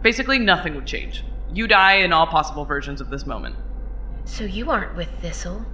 Basically, 0.00 0.38
nothing 0.38 0.74
would 0.76 0.86
change. 0.86 1.22
You 1.52 1.66
die 1.66 1.96
in 1.96 2.14
all 2.14 2.26
possible 2.26 2.64
versions 2.64 3.02
of 3.02 3.10
this 3.10 3.26
moment. 3.26 3.54
So 4.24 4.44
you 4.44 4.70
aren't 4.70 4.96
with 4.96 5.10
Thistle. 5.20 5.66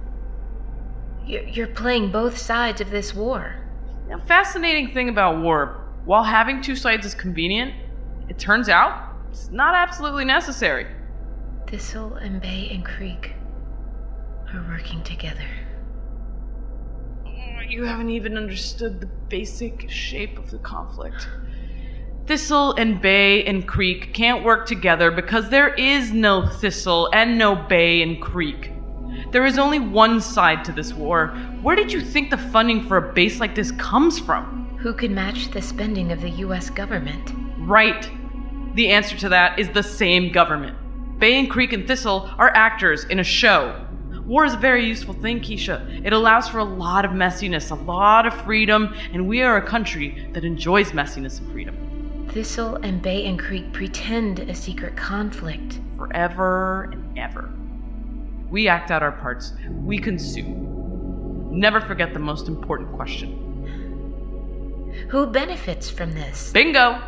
You're, 1.25 1.43
you're 1.43 1.67
playing 1.67 2.11
both 2.11 2.37
sides 2.37 2.81
of 2.81 2.89
this 2.89 3.15
war. 3.15 3.55
The 4.09 4.17
fascinating 4.27 4.93
thing 4.93 5.07
about 5.07 5.41
war, 5.41 5.79
while 6.03 6.23
having 6.23 6.61
two 6.61 6.75
sides 6.75 7.05
is 7.05 7.15
convenient, 7.15 7.73
it 8.27 8.37
turns 8.37 8.67
out 8.67 9.15
it's 9.29 9.49
not 9.49 9.75
absolutely 9.75 10.25
necessary. 10.25 10.87
Thistle 11.67 12.15
and 12.15 12.41
Bay 12.41 12.69
and 12.69 12.83
Creek 12.83 13.31
are 14.53 14.65
working 14.67 15.03
together. 15.03 15.47
Oh, 17.25 17.61
you 17.67 17.83
haven't 17.83 18.09
even 18.09 18.37
understood 18.37 18.99
the 18.99 19.07
basic 19.29 19.89
shape 19.89 20.37
of 20.37 20.51
the 20.51 20.59
conflict. 20.59 21.27
Thistle 22.27 22.73
and 22.73 23.01
Bay 23.01 23.43
and 23.45 23.67
Creek 23.67 24.13
can't 24.13 24.43
work 24.43 24.65
together 24.65 25.11
because 25.11 25.49
there 25.49 25.73
is 25.73 26.11
no 26.11 26.45
Thistle 26.47 27.09
and 27.13 27.37
no 27.37 27.55
Bay 27.55 28.01
and 28.01 28.21
Creek. 28.21 28.71
There 29.31 29.45
is 29.45 29.57
only 29.57 29.79
one 29.79 30.21
side 30.21 30.63
to 30.65 30.71
this 30.71 30.93
war. 30.93 31.27
Where 31.61 31.75
did 31.75 31.91
you 31.91 32.01
think 32.01 32.29
the 32.29 32.37
funding 32.37 32.87
for 32.87 32.97
a 32.97 33.13
base 33.13 33.39
like 33.39 33.55
this 33.55 33.71
comes 33.73 34.19
from? 34.19 34.77
Who 34.79 34.93
can 34.93 35.13
match 35.13 35.51
the 35.51 35.61
spending 35.61 36.11
of 36.11 36.21
the 36.21 36.29
US 36.29 36.69
government? 36.69 37.31
Right. 37.57 38.09
The 38.75 38.89
answer 38.89 39.17
to 39.17 39.29
that 39.29 39.59
is 39.59 39.69
the 39.69 39.83
same 39.83 40.31
government. 40.31 40.77
Bay 41.19 41.39
and 41.39 41.49
Creek 41.49 41.73
and 41.73 41.85
Thistle 41.87 42.29
are 42.37 42.49
actors 42.55 43.03
in 43.05 43.19
a 43.19 43.23
show. 43.23 43.75
War 44.31 44.45
is 44.45 44.53
a 44.53 44.57
very 44.57 44.87
useful 44.87 45.13
thing, 45.13 45.41
Keisha. 45.41 46.05
It 46.05 46.13
allows 46.13 46.47
for 46.47 46.59
a 46.59 46.63
lot 46.63 47.03
of 47.03 47.11
messiness, 47.11 47.69
a 47.69 47.75
lot 47.75 48.25
of 48.25 48.33
freedom, 48.45 48.95
and 49.11 49.27
we 49.27 49.41
are 49.41 49.57
a 49.57 49.61
country 49.61 50.25
that 50.31 50.45
enjoys 50.45 50.93
messiness 50.93 51.39
and 51.39 51.51
freedom. 51.51 52.29
Thistle 52.29 52.77
and 52.77 53.01
Bay 53.01 53.25
and 53.25 53.37
Creek 53.37 53.73
pretend 53.73 54.39
a 54.39 54.55
secret 54.55 54.95
conflict. 54.95 55.81
Forever 55.97 56.91
and 56.93 57.19
ever. 57.19 57.51
We 58.49 58.69
act 58.69 58.89
out 58.89 59.03
our 59.03 59.11
parts, 59.11 59.51
we 59.69 59.99
consume. 59.99 61.49
Never 61.51 61.81
forget 61.81 62.13
the 62.13 62.19
most 62.19 62.47
important 62.47 62.93
question 62.93 63.35
Who 65.09 65.27
benefits 65.27 65.89
from 65.89 66.13
this? 66.13 66.53
Bingo! 66.53 67.01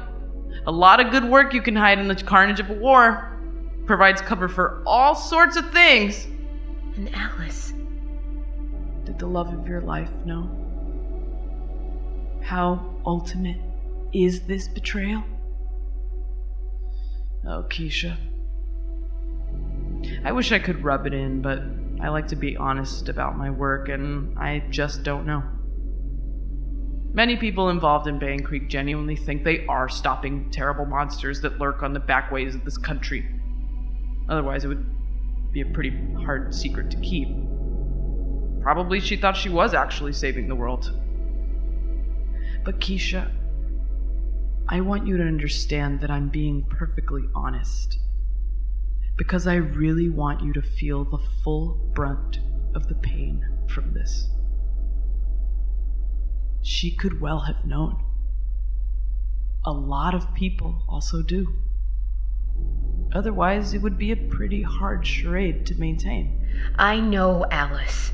A 0.67 0.71
lot 0.73 0.99
of 0.99 1.09
good 1.09 1.23
work 1.23 1.53
you 1.53 1.61
can 1.61 1.77
hide 1.77 1.99
in 1.99 2.09
the 2.09 2.15
carnage 2.15 2.59
of 2.59 2.69
a 2.69 2.73
war. 2.73 3.39
Provides 3.85 4.21
cover 4.21 4.49
for 4.49 4.83
all 4.85 5.15
sorts 5.15 5.55
of 5.55 5.71
things. 5.71 6.27
And 6.95 7.13
Alice. 7.15 7.73
Did 9.05 9.19
the 9.19 9.27
love 9.27 9.53
of 9.53 9.67
your 9.67 9.81
life 9.81 10.11
know? 10.25 10.49
How 12.41 12.93
ultimate 13.05 13.57
is 14.13 14.41
this 14.41 14.67
betrayal? 14.67 15.23
Oh, 17.45 17.65
Keisha. 17.69 18.15
I 20.23 20.31
wish 20.31 20.51
I 20.51 20.59
could 20.59 20.83
rub 20.83 21.05
it 21.07 21.13
in, 21.13 21.41
but 21.41 21.61
I 22.01 22.09
like 22.09 22.27
to 22.27 22.35
be 22.35 22.55
honest 22.57 23.09
about 23.09 23.37
my 23.37 23.49
work, 23.49 23.89
and 23.89 24.37
I 24.37 24.63
just 24.69 25.03
don't 25.03 25.25
know. 25.25 25.43
Many 27.13 27.37
people 27.37 27.69
involved 27.69 28.07
in 28.07 28.19
Bay 28.19 28.33
and 28.33 28.43
Creek 28.43 28.69
genuinely 28.69 29.15
think 29.15 29.43
they 29.43 29.65
are 29.67 29.87
stopping 29.87 30.49
terrible 30.51 30.85
monsters 30.85 31.41
that 31.41 31.59
lurk 31.59 31.83
on 31.83 31.93
the 31.93 31.99
backways 31.99 32.55
of 32.55 32.65
this 32.65 32.77
country. 32.77 33.25
Otherwise, 34.29 34.63
it 34.65 34.69
would 34.69 34.85
be 35.53 35.61
a 35.61 35.65
pretty 35.65 35.91
hard 36.25 36.53
secret 36.53 36.89
to 36.91 36.97
keep. 36.97 37.29
Probably 38.61 38.99
she 38.99 39.15
thought 39.15 39.37
she 39.37 39.49
was 39.49 39.73
actually 39.73 40.13
saving 40.13 40.47
the 40.47 40.55
world. 40.55 40.99
But 42.65 42.79
Keisha, 42.79 43.31
I 44.67 44.81
want 44.81 45.05
you 45.05 45.17
to 45.17 45.23
understand 45.23 46.01
that 46.01 46.09
I'm 46.09 46.29
being 46.29 46.63
perfectly 46.63 47.23
honest. 47.35 47.99
Because 49.15 49.45
I 49.45 49.55
really 49.55 50.09
want 50.09 50.41
you 50.41 50.53
to 50.53 50.61
feel 50.61 51.03
the 51.05 51.19
full 51.43 51.91
brunt 51.93 52.39
of 52.73 52.87
the 52.87 52.95
pain 52.95 53.45
from 53.67 53.93
this. 53.93 54.29
She 56.63 56.95
could 56.95 57.21
well 57.21 57.41
have 57.41 57.65
known. 57.65 58.03
A 59.65 59.71
lot 59.71 60.15
of 60.15 60.33
people 60.33 60.83
also 60.89 61.21
do. 61.21 61.62
Otherwise, 63.13 63.73
it 63.73 63.81
would 63.81 63.97
be 63.97 64.11
a 64.11 64.15
pretty 64.15 64.63
hard 64.63 65.05
charade 65.05 65.65
to 65.67 65.75
maintain. 65.75 66.47
I 66.77 66.99
know, 66.99 67.45
Alice. 67.51 68.11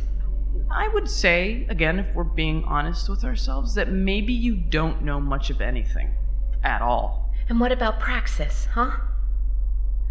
I 0.69 0.87
would 0.89 1.09
say, 1.09 1.65
again, 1.69 1.99
if 1.99 2.13
we're 2.13 2.23
being 2.23 2.63
honest 2.65 3.09
with 3.09 3.23
ourselves, 3.23 3.73
that 3.75 3.91
maybe 3.91 4.33
you 4.33 4.55
don't 4.55 5.01
know 5.01 5.19
much 5.19 5.49
of 5.49 5.61
anything 5.61 6.13
at 6.63 6.81
all. 6.81 7.33
And 7.47 7.59
what 7.59 7.71
about 7.71 7.99
Praxis, 7.99 8.65
huh? 8.65 8.91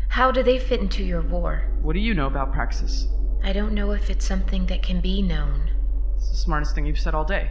How 0.09 0.31
do 0.31 0.43
they 0.43 0.59
fit 0.59 0.81
into 0.81 1.05
your 1.05 1.21
war? 1.21 1.71
What 1.83 1.93
do 1.93 2.01
you 2.01 2.15
know 2.15 2.27
about 2.27 2.53
Praxis? 2.53 3.09
I 3.43 3.53
don't 3.53 3.75
know 3.75 3.93
if 3.93 4.11
it's 4.11 4.25
something 4.25 4.67
that 4.67 4.83
can 4.83 5.01
be 5.01 5.23
known. 5.23 5.71
It's 6.17 6.31
the 6.31 6.37
smartest 6.37 6.75
thing 6.75 6.87
you've 6.87 6.99
said 6.99 7.15
all 7.15 7.25
day. 7.25 7.51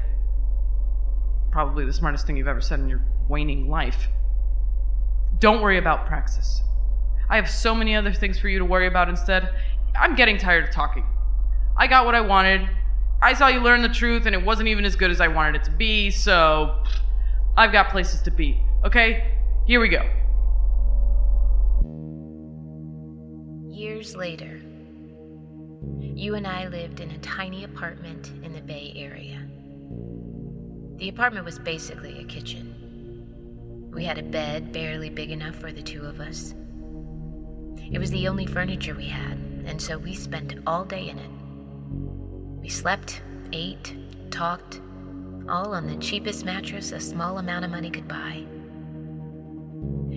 Probably 1.52 1.86
the 1.86 1.94
smartest 1.94 2.28
thing 2.28 2.36
you've 2.36 2.48
ever 2.48 2.62
said 2.62 2.80
in 2.80 2.90
your 2.90 3.06
waning 3.30 3.70
life. 3.70 4.08
Don't 5.40 5.62
worry 5.62 5.78
about 5.78 6.08
Praxis. 6.08 6.62
I 7.30 7.36
have 7.36 7.50
so 7.50 7.76
many 7.76 7.96
other 7.96 8.14
things 8.14 8.40
for 8.40 8.48
you 8.48 8.60
to 8.60 8.66
worry 8.66 8.88
about 8.88 9.10
instead. 9.10 9.54
I'm 9.96 10.16
getting 10.16 10.38
tired 10.38 10.64
of 10.64 10.72
talking. 10.72 11.06
I 11.76 11.88
got 11.88 12.06
what 12.06 12.16
I 12.16 12.22
wanted. 12.22 12.68
I 13.22 13.34
saw 13.34 13.48
you 13.48 13.60
learn 13.60 13.82
the 13.82 13.90
truth, 13.90 14.26
and 14.26 14.36
it 14.36 14.44
wasn't 14.44 14.70
even 14.70 14.86
as 14.86 14.96
good 14.96 15.12
as 15.12 15.20
I 15.20 15.28
wanted 15.28 15.56
it 15.56 15.64
to 15.66 15.72
be, 15.72 16.12
so 16.12 16.84
I've 17.56 17.72
got 17.72 17.90
places 17.90 18.22
to 18.22 18.32
be. 18.32 18.62
Okay? 18.86 19.34
Here 19.66 19.80
we 19.80 19.90
go. 19.90 20.08
Years 23.70 24.16
later, 24.16 24.62
you 26.00 26.36
and 26.36 26.48
I 26.48 26.68
lived 26.68 27.00
in 27.00 27.12
a 27.12 27.18
tiny 27.20 27.64
apartment 27.64 28.32
in 28.44 28.54
the 28.54 28.62
Bay 28.62 28.94
Area. 28.96 29.46
The 30.98 31.10
apartment 31.10 31.46
was 31.46 31.60
basically 31.60 32.20
a 32.20 32.24
kitchen. 32.24 32.74
We 33.94 34.04
had 34.04 34.18
a 34.18 34.24
bed 34.24 34.72
barely 34.72 35.10
big 35.10 35.32
enough 35.32 35.56
for 35.56 35.72
the 35.72 35.82
two 35.82 36.04
of 36.04 36.20
us. 36.20 36.54
It 37.92 38.00
was 38.00 38.12
the 38.12 38.28
only 38.28 38.46
furniture 38.46 38.94
we 38.94 39.08
had, 39.08 39.38
and 39.66 39.82
so 39.82 39.98
we 39.98 40.14
spent 40.14 40.56
all 40.68 40.86
day 40.86 41.10
in 41.10 41.20
it. 41.20 41.30
We 42.62 42.70
slept, 42.70 43.22
ate, 43.54 43.96
talked, 44.30 44.82
all 45.50 45.74
on 45.74 45.88
the 45.88 45.96
cheapest 45.98 46.44
mattress 46.44 46.92
a 46.92 47.00
small 47.00 47.38
amount 47.38 47.66
of 47.66 47.72
money 47.72 47.90
could 47.90 48.08
buy. 48.08 48.44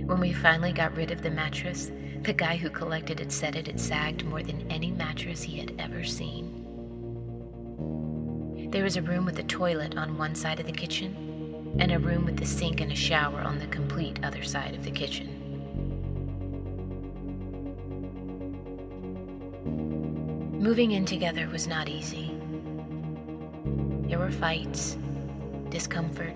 When 0.06 0.18
we 0.20 0.32
finally 0.32 0.72
got 0.72 0.96
rid 0.96 1.12
of 1.12 1.22
the 1.22 1.30
mattress, 1.30 1.92
the 2.22 2.32
guy 2.32 2.56
who 2.56 2.68
collected 2.68 3.20
it 3.20 3.30
said 3.30 3.54
it 3.54 3.66
had 3.66 3.78
sagged 3.80 4.24
more 4.24 4.42
than 4.42 4.70
any 4.70 4.90
mattress 4.90 5.42
he 5.42 5.58
had 5.58 5.72
ever 5.78 6.02
seen. 6.04 6.56
There 8.70 8.84
was 8.84 8.96
a 8.96 9.02
room 9.02 9.24
with 9.24 9.38
a 9.38 9.44
toilet 9.44 9.96
on 9.96 10.18
one 10.18 10.34
side 10.34 10.60
of 10.60 10.66
the 10.66 10.72
kitchen, 10.72 11.76
and 11.78 11.92
a 11.92 11.98
room 11.98 12.24
with 12.24 12.40
a 12.40 12.46
sink 12.46 12.80
and 12.80 12.92
a 12.92 12.96
shower 12.96 13.40
on 13.40 13.58
the 13.58 13.66
complete 13.68 14.18
other 14.24 14.42
side 14.42 14.74
of 14.74 14.84
the 14.84 14.90
kitchen. 14.90 15.39
Moving 20.60 20.92
in 20.92 21.06
together 21.06 21.48
was 21.48 21.66
not 21.66 21.88
easy. 21.88 22.38
There 24.02 24.18
were 24.18 24.30
fights, 24.30 24.98
discomfort. 25.70 26.34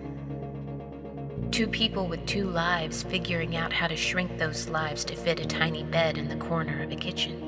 Two 1.51 1.67
people 1.67 2.09
with 2.09 2.25
two 2.25 2.47
lives 2.47 3.03
figuring 3.03 3.55
out 3.55 3.71
how 3.71 3.87
to 3.87 3.95
shrink 3.95 4.39
those 4.39 4.67
lives 4.71 5.05
to 5.05 5.15
fit 5.15 5.41
a 5.41 5.47
tiny 5.47 5.85
bed 5.85 6.17
in 6.17 6.27
the 6.27 6.37
corner 6.37 6.83
of 6.83 6.91
a 6.91 6.97
kitchen. 6.97 7.39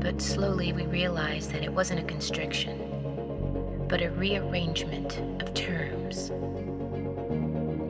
But 0.00 0.22
slowly 0.22 0.72
we 0.72 0.86
realized 0.86 1.52
that 1.52 1.62
it 1.62 1.70
wasn't 1.70 2.00
a 2.00 2.04
constriction, 2.04 3.84
but 3.90 4.00
a 4.00 4.10
rearrangement 4.10 5.18
of 5.42 5.52
terms. 5.52 6.30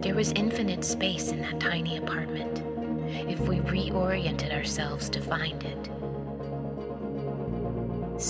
There 0.03 0.16
was 0.16 0.33
infinite 0.33 0.83
space 0.85 1.29
in 1.29 1.40
that 1.42 1.61
tiny 1.61 1.97
apartment 1.97 2.59
if 3.31 3.38
we 3.38 3.61
reoriented 3.61 4.53
ourselves 4.53 5.09
to 5.11 5.20
find 5.20 5.62
it. 5.62 5.90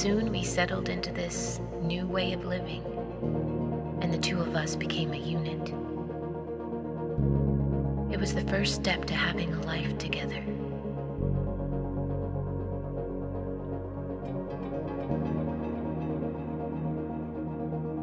Soon 0.05 0.31
we 0.31 0.43
settled 0.43 0.90
into 0.90 1.11
this 1.11 1.61
new 1.81 2.07
way 2.07 2.35
of 2.35 2.45
living, 2.45 2.83
and 4.03 4.12
the 4.12 4.19
two 4.19 4.38
of 4.38 4.55
us 4.55 4.77
became 4.77 5.14
a 5.14 5.17
unit. 5.17 5.71
It 8.12 8.21
was 8.21 8.35
the 8.35 8.45
first 8.51 8.75
step 8.75 9.07
to 9.07 9.14
having 9.14 9.51
a 9.55 9.62
life 9.62 9.97
together. 9.97 10.43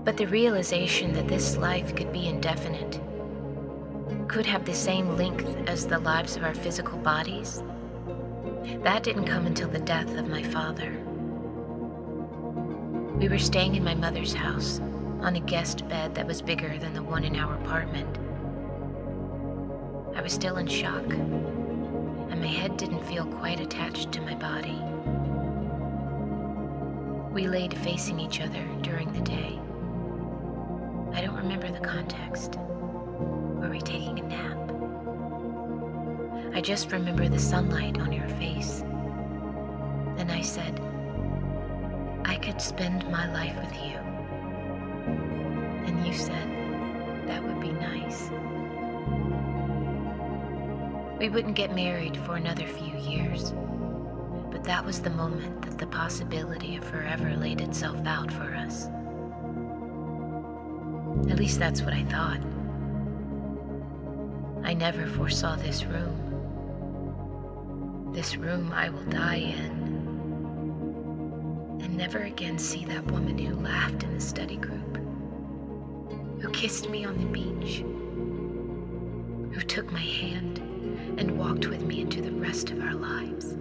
But 0.03 0.17
the 0.17 0.25
realization 0.25 1.13
that 1.13 1.27
this 1.27 1.55
life 1.55 1.95
could 1.95 2.11
be 2.11 2.25
indefinite, 2.25 2.99
could 4.27 4.47
have 4.47 4.65
the 4.65 4.73
same 4.73 5.17
length 5.17 5.55
as 5.67 5.85
the 5.85 5.99
lives 5.99 6.35
of 6.35 6.43
our 6.43 6.55
physical 6.55 6.97
bodies, 6.97 7.61
that 8.81 9.03
didn't 9.03 9.27
come 9.27 9.45
until 9.45 9.69
the 9.69 9.77
death 9.77 10.11
of 10.17 10.27
my 10.27 10.41
father. 10.41 11.00
We 13.21 13.29
were 13.29 13.37
staying 13.37 13.75
in 13.75 13.83
my 13.83 13.93
mother's 13.93 14.33
house 14.33 14.79
on 15.19 15.35
a 15.35 15.39
guest 15.39 15.87
bed 15.87 16.15
that 16.15 16.25
was 16.25 16.41
bigger 16.41 16.79
than 16.79 16.95
the 16.95 17.03
one 17.03 17.23
in 17.23 17.35
our 17.35 17.53
apartment. 17.53 18.17
I 20.17 20.23
was 20.23 20.33
still 20.33 20.57
in 20.57 20.65
shock, 20.65 21.07
and 21.07 22.41
my 22.41 22.47
head 22.47 22.77
didn't 22.77 23.05
feel 23.05 23.27
quite 23.27 23.59
attached 23.59 24.11
to 24.13 24.21
my 24.21 24.33
body. 24.33 24.81
We 27.31 27.47
laid 27.47 27.77
facing 27.77 28.19
each 28.19 28.41
other 28.41 28.67
during 28.81 29.13
the 29.13 29.21
day. 29.21 29.59
I 31.13 31.21
don't 31.21 31.37
remember 31.37 31.71
the 31.71 31.87
context. 31.87 32.55
Were 32.57 33.69
we 33.69 33.81
taking 33.81 34.17
a 34.17 34.23
nap? 34.23 34.57
I 36.55 36.61
just 36.61 36.91
remember 36.91 37.29
the 37.29 37.37
sunlight 37.37 37.99
on 37.99 38.11
your 38.11 38.27
face. 38.29 38.79
Then 40.17 40.31
I 40.31 40.41
said, 40.41 40.81
I 42.31 42.37
could 42.37 42.61
spend 42.61 43.05
my 43.11 43.29
life 43.33 43.57
with 43.57 43.73
you. 43.83 43.97
And 45.85 46.07
you 46.07 46.13
said, 46.13 46.47
that 47.27 47.43
would 47.43 47.59
be 47.59 47.73
nice. 47.73 48.29
We 51.19 51.27
wouldn't 51.27 51.55
get 51.57 51.75
married 51.75 52.15
for 52.15 52.37
another 52.37 52.65
few 52.65 52.97
years, 52.99 53.51
but 54.49 54.63
that 54.63 54.85
was 54.85 55.01
the 55.01 55.09
moment 55.09 55.61
that 55.63 55.77
the 55.77 55.87
possibility 55.87 56.77
of 56.77 56.85
forever 56.85 57.35
laid 57.35 57.59
itself 57.59 57.99
out 58.05 58.31
for 58.31 58.55
us. 58.55 58.85
At 61.29 61.37
least 61.37 61.59
that's 61.59 61.81
what 61.81 61.93
I 61.93 62.05
thought. 62.05 62.39
I 64.63 64.73
never 64.73 65.05
foresaw 65.05 65.57
this 65.57 65.83
room. 65.83 66.15
This 68.13 68.37
room 68.37 68.71
I 68.71 68.87
will 68.87 69.03
die 69.03 69.53
in. 69.57 69.90
And 71.81 71.97
never 71.97 72.19
again 72.19 72.57
see 72.57 72.85
that 72.85 73.05
woman 73.11 73.37
who 73.37 73.55
laughed 73.55 74.03
in 74.03 74.13
the 74.13 74.21
study 74.21 74.55
group, 74.55 74.97
who 76.39 76.49
kissed 76.51 76.89
me 76.89 77.05
on 77.05 77.17
the 77.17 77.25
beach, 77.25 77.79
who 79.53 79.61
took 79.61 79.91
my 79.91 79.99
hand 79.99 80.59
and 81.17 81.37
walked 81.37 81.67
with 81.67 81.81
me 81.81 82.01
into 82.01 82.21
the 82.21 82.31
rest 82.31 82.69
of 82.71 82.81
our 82.81 82.93
lives. 82.93 83.55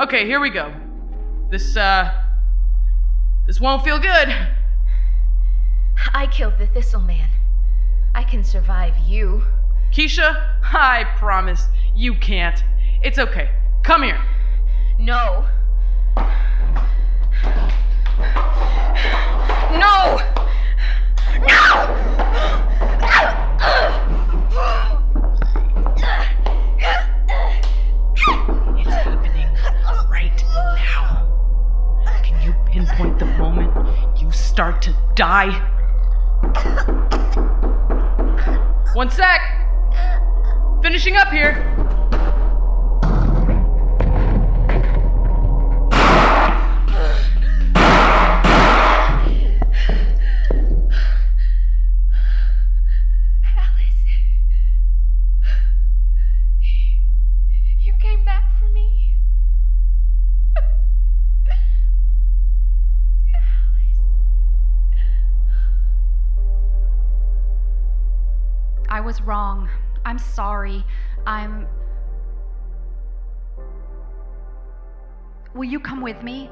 Okay, 0.00 0.26
here 0.26 0.40
we 0.40 0.50
go. 0.50 0.72
This, 1.50 1.76
uh. 1.76 2.10
This 3.46 3.60
won't 3.60 3.82
feel 3.82 3.98
good. 3.98 4.34
I 6.14 6.28
killed 6.30 6.58
the 6.58 6.66
Thistle 6.66 7.00
Man. 7.00 7.28
I 8.14 8.22
can 8.24 8.44
survive 8.44 8.96
you. 8.98 9.42
Keisha, 9.92 10.54
I 10.62 11.04
promise 11.16 11.66
you 11.94 12.14
can't. 12.14 12.62
It's 13.02 13.18
okay. 13.18 13.50
Come 13.82 14.04
here. 14.04 14.20
No. 14.98 15.46
No! 19.72 20.29
Start 34.60 34.82
to 34.82 34.94
die? 35.14 35.52
One 38.92 39.08
sec. 39.08 39.40
Finishing 40.82 41.16
up 41.16 41.28
here. 41.28 41.89
Wrong. 69.26 69.68
I'm 70.04 70.18
sorry. 70.18 70.84
I'm. 71.26 71.66
Will 75.54 75.64
you 75.64 75.80
come 75.80 76.00
with 76.00 76.22
me? 76.22 76.48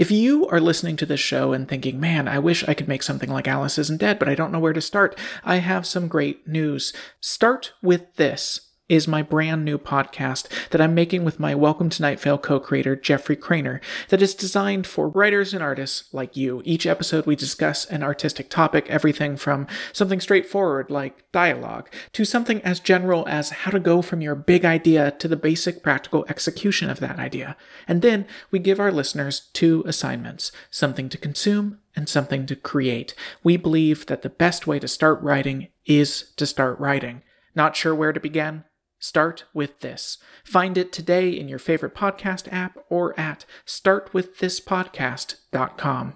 If 0.00 0.10
you 0.10 0.46
are 0.46 0.60
listening 0.60 0.96
to 0.96 1.04
this 1.04 1.20
show 1.20 1.52
and 1.52 1.68
thinking, 1.68 2.00
man, 2.00 2.26
I 2.26 2.38
wish 2.38 2.66
I 2.66 2.72
could 2.72 2.88
make 2.88 3.02
something 3.02 3.28
like 3.28 3.46
Alice 3.46 3.76
Isn't 3.76 4.00
Dead, 4.00 4.18
but 4.18 4.30
I 4.30 4.34
don't 4.34 4.50
know 4.50 4.58
where 4.58 4.72
to 4.72 4.80
start, 4.80 5.14
I 5.44 5.56
have 5.56 5.84
some 5.84 6.08
great 6.08 6.48
news. 6.48 6.94
Start 7.20 7.74
with 7.82 8.16
this 8.16 8.69
is 8.90 9.06
my 9.06 9.22
brand 9.22 9.64
new 9.64 9.78
podcast 9.78 10.48
that 10.70 10.80
I'm 10.80 10.96
making 10.96 11.22
with 11.22 11.38
my 11.38 11.54
Welcome 11.54 11.90
to 11.90 12.02
Night 12.02 12.18
Vale 12.18 12.36
co-creator 12.36 12.96
Jeffrey 12.96 13.36
Cranor 13.36 13.80
that 14.08 14.20
is 14.20 14.34
designed 14.34 14.84
for 14.84 15.08
writers 15.08 15.54
and 15.54 15.62
artists 15.62 16.12
like 16.12 16.36
you. 16.36 16.60
Each 16.64 16.86
episode 16.86 17.24
we 17.24 17.36
discuss 17.36 17.84
an 17.84 18.02
artistic 18.02 18.50
topic, 18.50 18.90
everything 18.90 19.36
from 19.36 19.68
something 19.92 20.20
straightforward 20.20 20.90
like 20.90 21.30
dialogue 21.30 21.88
to 22.14 22.24
something 22.24 22.60
as 22.62 22.80
general 22.80 23.24
as 23.28 23.50
how 23.50 23.70
to 23.70 23.78
go 23.78 24.02
from 24.02 24.20
your 24.22 24.34
big 24.34 24.64
idea 24.64 25.12
to 25.12 25.28
the 25.28 25.36
basic 25.36 25.84
practical 25.84 26.26
execution 26.28 26.90
of 26.90 26.98
that 26.98 27.20
idea. 27.20 27.56
And 27.86 28.02
then 28.02 28.26
we 28.50 28.58
give 28.58 28.80
our 28.80 28.90
listeners 28.90 29.50
two 29.52 29.84
assignments, 29.86 30.50
something 30.68 31.08
to 31.10 31.16
consume 31.16 31.78
and 31.94 32.08
something 32.08 32.44
to 32.46 32.56
create. 32.56 33.14
We 33.44 33.56
believe 33.56 34.06
that 34.06 34.22
the 34.22 34.28
best 34.28 34.66
way 34.66 34.80
to 34.80 34.88
start 34.88 35.22
writing 35.22 35.68
is 35.86 36.32
to 36.38 36.44
start 36.44 36.80
writing. 36.80 37.22
Not 37.54 37.76
sure 37.76 37.94
where 37.94 38.12
to 38.12 38.18
begin? 38.18 38.64
Start 39.00 39.44
with 39.54 39.80
this. 39.80 40.18
Find 40.44 40.78
it 40.78 40.92
today 40.92 41.30
in 41.30 41.48
your 41.48 41.58
favorite 41.58 41.94
podcast 41.94 42.52
app 42.52 42.76
or 42.90 43.18
at 43.18 43.46
startwiththispodcast.com. 43.66 46.14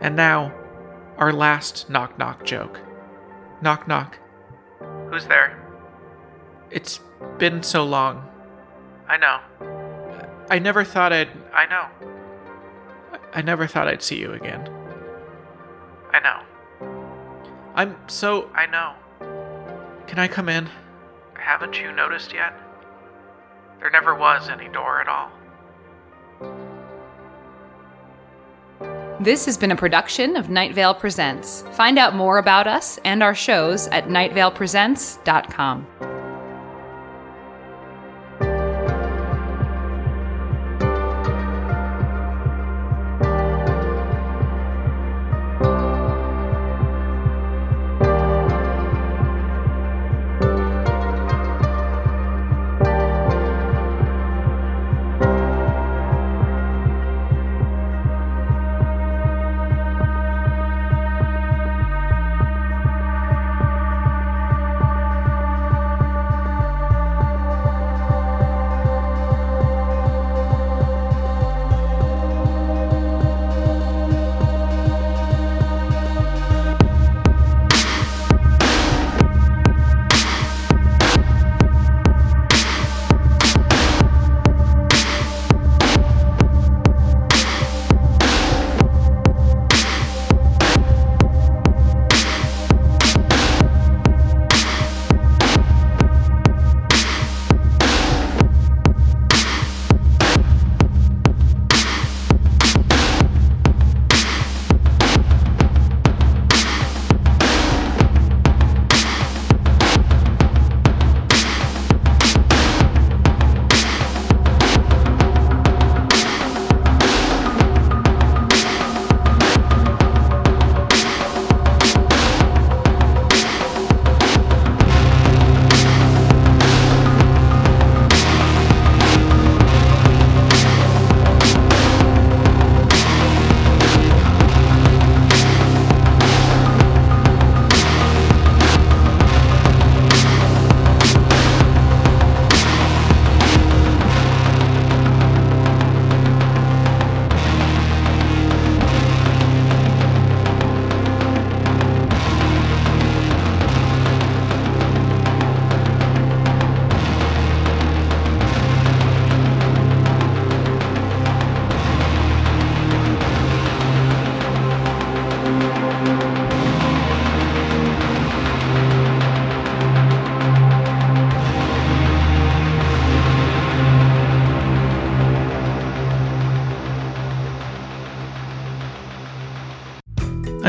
And 0.00 0.16
now, 0.16 0.52
our 1.18 1.32
last 1.32 1.88
knock 1.88 2.18
knock 2.18 2.44
joke. 2.44 2.80
Knock 3.62 3.86
knock. 3.86 4.18
Who's 5.08 5.26
there? 5.26 5.56
It's 6.70 6.98
been 7.38 7.62
so 7.62 7.84
long. 7.84 8.26
I 9.08 9.16
know. 9.18 9.38
I 10.50 10.58
never 10.58 10.82
thought 10.82 11.12
I'd. 11.12 11.28
I 11.54 11.66
know. 11.66 11.86
I 13.32 13.40
never 13.42 13.68
thought 13.68 13.86
I'd 13.86 14.02
see 14.02 14.18
you 14.18 14.32
again. 14.32 14.68
I 16.12 16.18
know. 16.18 16.42
I'm 17.74 17.96
so. 18.08 18.50
I 18.54 18.66
know. 18.66 18.94
Can 20.06 20.18
I 20.18 20.28
come 20.28 20.48
in? 20.48 20.68
Haven't 21.34 21.80
you 21.80 21.92
noticed 21.92 22.32
yet? 22.32 22.58
There 23.78 23.90
never 23.90 24.14
was 24.14 24.48
any 24.48 24.68
door 24.68 25.00
at 25.00 25.08
all. 25.08 25.30
This 29.20 29.44
has 29.44 29.58
been 29.58 29.70
a 29.70 29.76
production 29.76 30.36
of 30.36 30.48
Night 30.48 30.74
Vale 30.74 30.94
Presents. 30.94 31.62
Find 31.72 31.98
out 31.98 32.14
more 32.14 32.38
about 32.38 32.66
us 32.66 32.98
and 33.04 33.22
our 33.22 33.34
shows 33.34 33.86
at 33.88 34.08
nightvalepresents.com. 34.08 35.86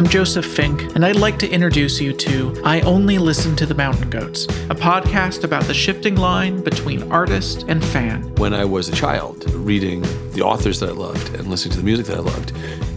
I'm 0.01 0.09
Joseph 0.09 0.47
Fink, 0.47 0.95
and 0.95 1.05
I'd 1.05 1.17
like 1.17 1.37
to 1.37 1.47
introduce 1.47 2.01
you 2.01 2.11
to 2.11 2.59
I 2.65 2.81
Only 2.81 3.19
Listen 3.19 3.55
to 3.57 3.67
the 3.67 3.75
Mountain 3.75 4.09
Goats, 4.09 4.45
a 4.45 4.73
podcast 4.73 5.43
about 5.43 5.65
the 5.65 5.75
shifting 5.75 6.15
line 6.15 6.63
between 6.63 7.11
artist 7.11 7.65
and 7.67 7.85
fan. 7.85 8.23
When 8.37 8.51
I 8.51 8.65
was 8.65 8.89
a 8.89 8.93
child, 8.93 9.47
reading 9.51 10.01
the 10.31 10.41
authors 10.41 10.79
that 10.79 10.89
I 10.89 10.93
loved 10.93 11.35
and 11.35 11.45
listening 11.45 11.73
to 11.73 11.77
the 11.77 11.83
music 11.83 12.07
that 12.07 12.17
I 12.17 12.21
loved, 12.21 12.49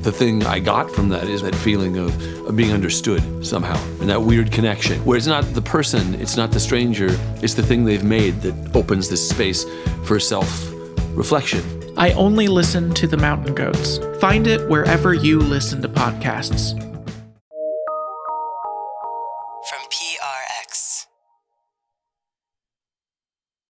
the 0.03 0.11
thing 0.11 0.47
I 0.47 0.61
got 0.61 0.91
from 0.91 1.11
that 1.11 1.25
is 1.25 1.43
that 1.43 1.55
feeling 1.55 1.99
of, 1.99 2.47
of 2.47 2.57
being 2.57 2.73
understood 2.73 3.47
somehow 3.47 3.77
and 4.01 4.09
that 4.09 4.23
weird 4.23 4.51
connection 4.51 5.05
where 5.05 5.19
it's 5.19 5.27
not 5.27 5.45
the 5.53 5.61
person, 5.61 6.15
it's 6.15 6.39
not 6.39 6.53
the 6.53 6.61
stranger, 6.61 7.09
it's 7.43 7.53
the 7.53 7.63
thing 7.63 7.85
they've 7.85 8.03
made 8.03 8.41
that 8.41 8.75
opens 8.75 9.11
this 9.11 9.29
space 9.29 9.67
for 10.05 10.19
self 10.19 10.73
reflection. 11.11 11.63
I 11.99 12.13
only 12.13 12.49
listen 12.49 12.95
to 12.95 13.07
the 13.07 13.19
mountain 13.19 13.55
goats. 13.55 13.99
Find 14.21 14.47
it 14.47 14.67
wherever 14.71 15.13
you 15.13 15.39
listen 15.39 15.83
to 15.83 15.89
podcasts. 15.91 16.81